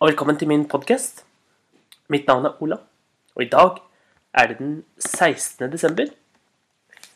[0.00, 1.22] og velkommen til min podkast.
[2.10, 2.80] Mitt navn er Ola,
[3.36, 3.76] og i dag
[4.34, 5.70] er det den 16.
[5.70, 6.08] desember.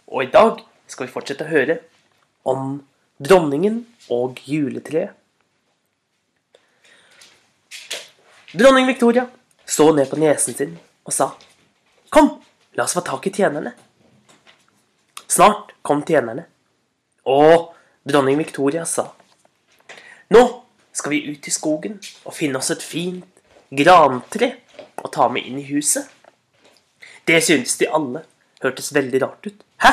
[0.06, 1.80] Og i dag skal vi fortsette å høre
[2.46, 2.78] om
[3.18, 3.80] dronningen
[4.14, 5.16] og juletreet.
[8.54, 9.26] Dronning Victoria
[9.66, 11.32] så ned på niesen sin og sa
[12.08, 12.30] Kom,
[12.78, 13.74] la oss få tak i tjenerne.
[15.28, 16.46] Snart kom tjenerne,
[17.26, 17.74] og
[18.08, 19.10] dronning Victoria sa
[20.32, 20.67] Nå
[20.98, 24.50] skal vi ut i skogen og finne oss et fint grantre
[24.98, 26.08] og ta med inn i huset.
[27.28, 28.24] Det syntes de alle
[28.62, 29.58] hørtes veldig rart ut.
[29.82, 29.92] Hæ?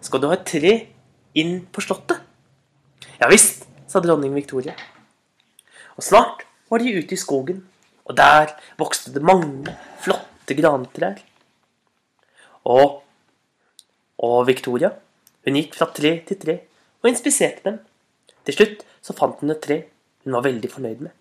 [0.00, 0.74] Skal du ha et tre
[1.36, 2.22] inn på slottet?
[3.20, 4.76] Ja visst, sa dronning Victoria.
[5.96, 7.64] Og snart var de ute i skogen,
[8.06, 11.18] og der vokste det mange flotte grantrær.
[12.66, 13.02] Og,
[14.22, 14.92] og Victoria,
[15.46, 16.56] hun gikk fra tre til tre
[17.02, 17.78] og inspiserte dem.
[18.46, 19.82] Til slutt så fant hun et tre
[20.26, 21.12] hun var veldig fornøyd med.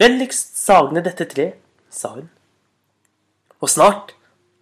[0.00, 1.60] Vennligst sag ned dette treet,
[1.92, 2.30] sa hun.
[3.60, 4.14] Og snart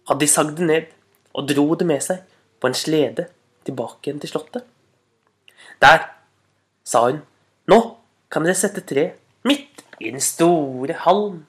[0.09, 0.91] hadde de sagd det ned
[1.33, 2.27] og dro det med seg
[2.59, 3.29] på en slede
[3.63, 4.67] tilbake igjen til slottet.
[5.81, 6.03] Der,
[6.83, 7.23] sa hun,
[7.71, 7.79] nå
[8.27, 9.15] kan dere sette treet
[9.47, 11.45] midt i den store hallen.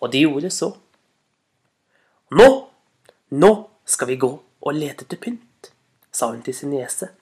[0.00, 0.72] Og de gjorde så.
[2.32, 2.48] Nå,
[3.28, 3.52] nå
[3.84, 5.72] skal vi gå og lete etter pynt,
[6.08, 7.12] sa hun til sin niese.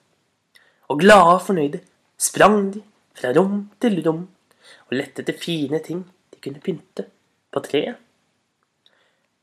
[0.87, 1.83] Og glade og fornøyde
[2.21, 2.83] sprang de
[3.17, 4.21] fra rom til rom
[4.87, 7.07] og lette etter fine ting de kunne pynte
[7.51, 7.97] på treet.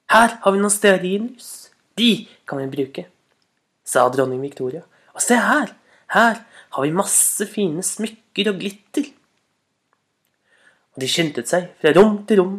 [0.09, 1.69] Her har vi noen stearinlys.
[1.99, 2.13] De
[2.49, 3.05] kan vi bruke,
[3.85, 4.85] sa dronning Victoria.
[5.13, 5.75] Og se her,
[6.15, 9.11] her har vi masse fine smykker og glitter.
[10.95, 12.55] Og de skyndte seg fra rom til rom.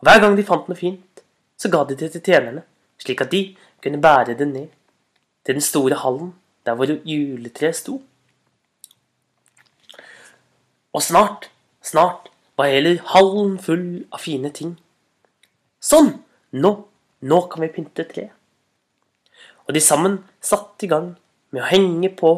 [0.00, 1.22] Og hver gang de fant noe fint,
[1.54, 2.64] så ga de det til tjenerne,
[2.98, 3.44] slik at de
[3.82, 4.72] kunne bære det ned
[5.44, 6.32] til den store hallen
[6.66, 8.00] der hvor juletreet sto.
[10.92, 11.48] Og snart,
[11.80, 14.76] snart var hele hallen full av fine ting.
[15.82, 16.14] Sånn!
[16.52, 16.72] Nå,
[17.24, 18.34] nå kan vi pynte treet.
[19.64, 21.14] Og de sammen satte i gang
[21.54, 22.32] med å henge på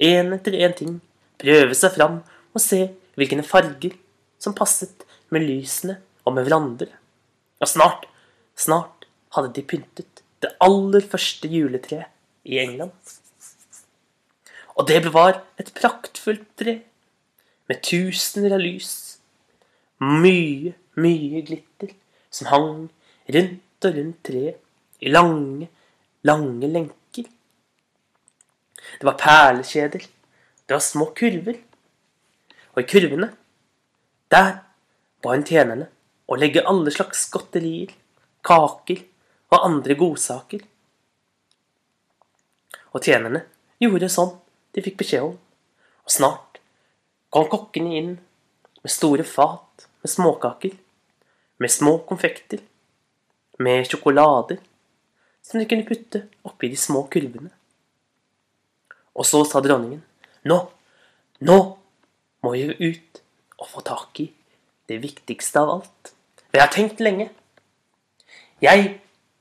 [0.00, 0.94] én etter én ting,
[1.42, 2.20] prøve seg fram
[2.54, 2.86] og se
[3.18, 3.98] hvilke farger
[4.40, 5.04] som passet
[5.34, 6.88] med lysene og med hverandre.
[7.60, 8.06] Og snart,
[8.56, 12.08] snart hadde de pyntet det aller første juletreet
[12.48, 12.94] i England.
[14.78, 16.80] Og det var et praktfullt tre
[17.70, 19.18] med tusener av lys.
[20.02, 21.92] Mye, mye glitter
[22.32, 22.88] som hang
[23.32, 24.58] rundt og rundt treet
[25.02, 25.68] i lange,
[26.26, 27.28] lange lenker.
[28.98, 30.04] Det var perlekjeder,
[30.66, 31.58] det var små kurver.
[32.74, 33.28] Og i kurvene,
[34.32, 34.52] der
[35.22, 35.88] ba hun tjenerne
[36.26, 37.90] å legge alle slags godterier,
[38.46, 39.02] kaker
[39.52, 40.62] og andre godsaker.
[42.92, 43.44] Og tjenerne
[43.82, 44.32] gjorde sånn
[44.72, 46.51] de fikk beskjed om, og snart
[47.32, 48.12] kom kokkene inn
[48.82, 50.70] med store fat med småkaker,
[51.56, 52.58] med små konfekter,
[53.58, 54.58] med sjokolader
[55.42, 57.50] som de kunne putte oppi de små kurvene.
[59.14, 60.02] Og så sa dronningen,
[60.48, 60.58] nå,
[61.46, 61.58] nå
[62.42, 63.22] må vi ut
[63.60, 64.28] og få tak i
[64.90, 66.12] det viktigste av alt.
[66.48, 67.28] For jeg har tenkt lenge.
[68.62, 68.98] Jeg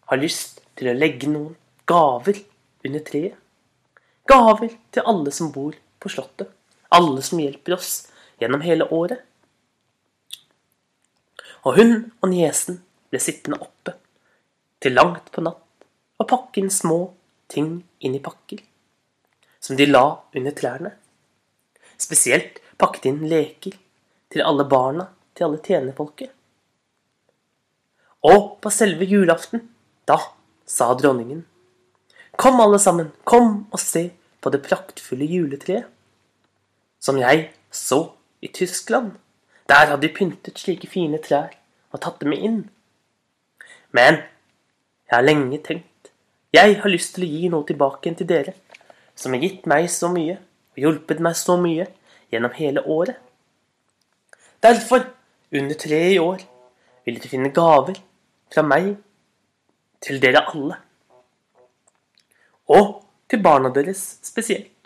[0.07, 1.55] har lyst til å legge noen
[1.89, 2.39] gaver
[2.85, 3.37] under treet.
[4.29, 6.53] Gaver til alle som bor på Slottet
[6.91, 7.91] alle som hjelper oss
[8.41, 9.21] gjennom hele året.
[11.63, 12.81] Og hun og niesen
[13.11, 13.95] ble sittende oppe
[14.81, 15.85] til langt på natt
[16.21, 16.99] og pakke inn små
[17.51, 18.59] ting inn i pakker,
[19.59, 20.03] som de la
[20.35, 20.91] under trærne.
[22.01, 23.77] Spesielt pakket inn leker
[24.31, 26.31] til alle barna til alle tjenerfolket.
[28.25, 29.63] Og på selve julaften,
[30.05, 30.19] da
[30.65, 31.45] sa dronningen,
[32.41, 34.05] Kom alle sammen, kom og se
[34.41, 35.89] på det praktfulle juletreet
[37.01, 39.11] som jeg så i Tyskland.
[39.69, 41.55] Der hadde de pyntet slike fine trær
[41.91, 42.61] og tatt dem inn.
[43.91, 44.21] Men
[45.09, 46.11] jeg har lenge tenkt.
[46.53, 48.53] Jeg har lyst til å gi noe tilbake til dere,
[49.15, 50.37] som har gitt meg så mye
[50.71, 51.87] og hjulpet meg så mye
[52.31, 53.17] gjennom hele året.
[54.63, 55.07] Derfor,
[55.51, 56.43] under treet i år,
[57.05, 57.97] vil dere finne gaver
[58.53, 58.93] fra meg
[60.03, 60.77] til dere alle.
[62.71, 63.01] Og
[63.31, 64.80] til barna deres spesielt.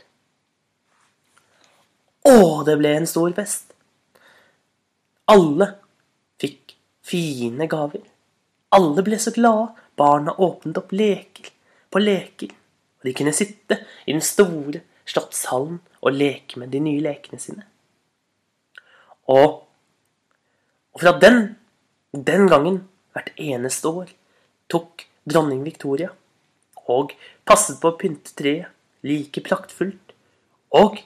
[2.26, 3.74] Å, det ble en stor fest.
[5.30, 5.68] Alle
[6.42, 6.76] fikk
[7.06, 8.02] fine gaver.
[8.76, 9.74] Alle ble så glade.
[9.96, 11.52] Barna åpnet opp leker
[11.94, 12.50] på leker.
[13.00, 17.64] Og de kunne sitte i den store slottshallen og leke med de nye lekene sine.
[19.32, 19.62] Og,
[20.94, 21.56] og fra den,
[22.12, 22.84] den gangen,
[23.16, 24.10] hvert eneste år,
[24.70, 26.12] tok dronning Victoria
[26.86, 27.16] og
[27.48, 28.70] passet på å pynte treet
[29.06, 30.14] like praktfullt.
[30.76, 31.00] Og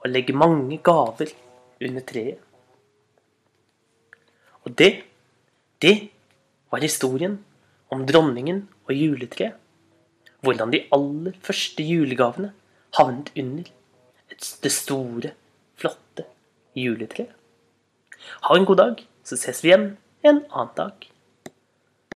[0.00, 1.32] og legge mange gaver
[1.80, 2.38] under treet.
[4.64, 4.90] Og det,
[5.82, 5.94] det
[6.72, 7.38] var historien
[7.90, 9.56] om dronningen og juletreet.
[10.40, 12.52] Hvordan de aller første julegavene
[12.96, 13.68] havnet under
[14.30, 15.34] et, det store,
[15.76, 16.24] flotte
[16.76, 17.32] juletreet.
[18.46, 19.86] Ha en god dag, så ses vi igjen
[20.24, 21.06] en annen dag.